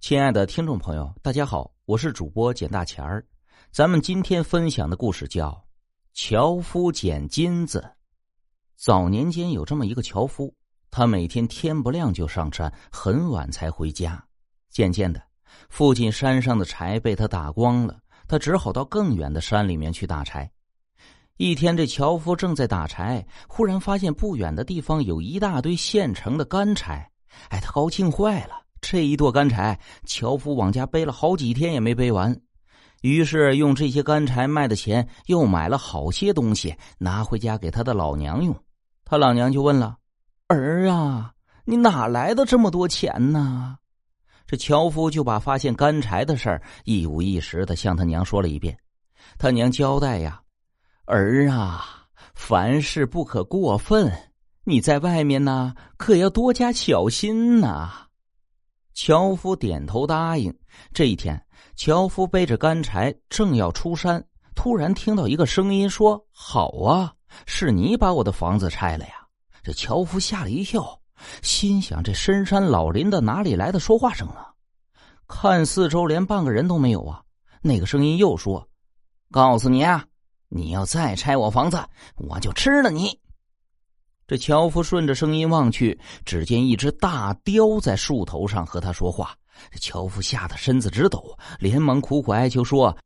[0.00, 3.22] 亲爱的听众朋友，大家好，我是主播简大钱儿。
[3.70, 5.50] 咱们今天分享的故事叫
[6.14, 7.80] 《樵夫捡金子》。
[8.76, 10.52] 早年间有这么一个樵夫，
[10.90, 14.24] 他每天天不亮就上山，很晚才回家。
[14.70, 15.22] 渐渐的，
[15.68, 20.50] 附近山上的柴被他打光了，他只好到更远的山里面去打柴。
[21.36, 27.06] 一天，这樵夫正在打柴，忽然发现不远的地方有一大堆现成的干柴，
[27.50, 28.59] 哎，他高兴坏了。
[28.80, 32.40] 这一垛干柴，樵夫往家背了好几天也没背完，
[33.02, 38.56] 于是用这些干柴卖的钱，又买了好些东西，拿回家给他的老娘用。
[39.04, 39.98] 他老娘就问了
[40.48, 41.32] ：“儿啊，
[41.64, 43.76] 你哪来的这么多钱呢？”
[44.46, 48.76] 这樵夫就把发现干柴的事儿一五一十的向他娘说了一遍。
[49.38, 50.40] 他娘交代呀
[51.06, 54.10] ：“儿啊，凡事不可过分，
[54.64, 58.06] 你在外面呢，可要多加小心呐。”
[59.02, 60.54] 樵夫点头答应。
[60.92, 61.42] 这一天，
[61.74, 64.22] 樵夫背着干柴正要出山，
[64.54, 67.10] 突然听到一个声音说：“好啊，
[67.46, 69.14] 是你把我的房子拆了呀！”
[69.64, 71.00] 这樵夫吓了一跳，
[71.40, 74.52] 心想：这深山老林的哪里来的说话声啊？
[75.26, 77.22] 看四周连半个人都没有啊！
[77.62, 78.68] 那个声音又说
[79.32, 80.04] ：“告诉你啊，
[80.50, 81.82] 你要再拆我房子，
[82.16, 83.18] 我就吃了你。”
[84.30, 89.34] 这樵夫顺着声音望去，只见一只大雕在树头上和他说话。
[89.72, 92.96] 这樵夫吓得身子直抖，连忙苦苦哀求说：“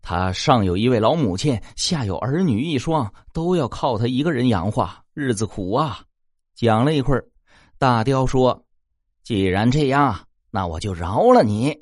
[0.00, 6.02] 他上有一位老母亲，下有儿女一双，都要靠他一个人养活，日子苦啊！”
[6.54, 7.24] 讲了一会儿，
[7.76, 8.64] 大雕说
[9.24, 10.16] ：“既然这样，
[10.52, 11.76] 那我就饶了你。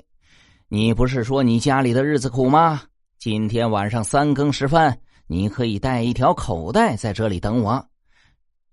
[0.67, 2.81] 你不是说你家里的日子苦吗？
[3.19, 7.85] 今天晚上三更时分，你可以带一条口袋在这里等我。”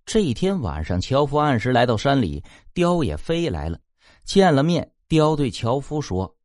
[0.06, 2.42] 这一天晚上，樵夫按时来到山里，
[2.74, 3.78] 雕也飞来了。
[4.24, 6.36] 见了面，雕对樵夫说：“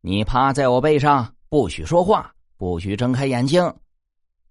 [0.00, 3.74] 你趴在我背上，不许说话，不许睁开眼睛。”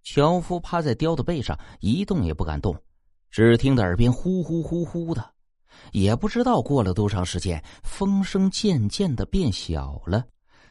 [0.04, 2.76] 樵夫趴在雕的背上，一动也不敢动，
[3.32, 5.32] 只听得耳边呼呼呼呼的。
[5.92, 10.24] 也不知道过了多长时间，风声渐渐的变小了。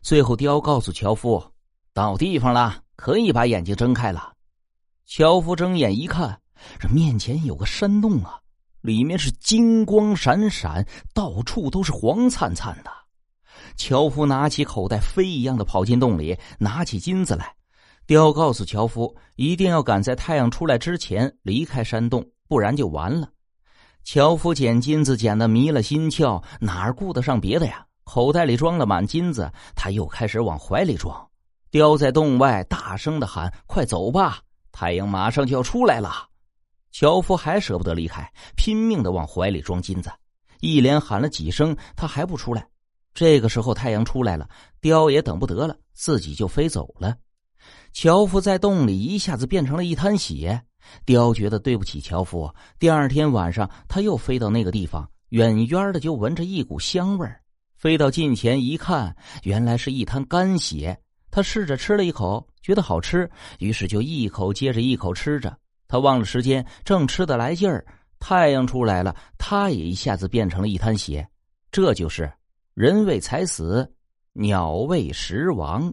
[0.03, 1.43] 最后，雕告诉樵夫
[1.93, 4.33] ：“到地方了，可以把眼睛睁开了。”
[5.06, 6.41] 樵夫睁眼一看。
[6.79, 8.39] 这面前有个山洞啊，
[8.81, 12.91] 里面是金光闪闪，到处都是黄灿灿的。
[13.77, 17.55] 樵夫拿起口袋，飞一样的跑进洞里，拿起金子来。
[18.07, 23.29] 雕告诉樵夫，一定要赶在太阳出来之前离开山洞，不然就完了。
[24.05, 27.85] 樵夫捡金子捡的迷了心窍，哪顾得上别的呀？
[28.05, 31.29] 口袋里装了满金子，他又开始往怀里装。
[31.71, 34.39] 雕在洞外大声的喊：“快走吧，
[34.73, 36.27] 太阳马上就要出来了。”
[36.91, 40.10] 樵夫还舍不得离开，拼命的往怀里装金子，
[40.60, 42.66] 一连喊了几声，他还不出来。
[43.15, 44.49] 这个时候太阳出来了，
[44.81, 47.16] 雕也等不得了，自己就飞走了。
[47.93, 50.62] 樵夫在洞里一下子变成了一滩血，
[51.04, 52.53] 雕觉得对不起樵夫。
[52.78, 57.28] 第二天晚上，他又飞到那个地方，远远的就闻着一股香味，
[57.76, 60.97] 飞到近前一看，原来是一滩干血。
[61.31, 63.28] 他试着吃了一口，觉得好吃，
[63.59, 65.56] 于是就一口接着一口吃着。
[65.88, 67.84] 他忘了时间，正吃得来劲儿，
[68.21, 71.26] 太阳出来了，他也一下子变成了一滩血。
[71.72, 72.31] 这就是
[72.75, 73.91] 人为财死，
[74.34, 75.93] 鸟为食亡。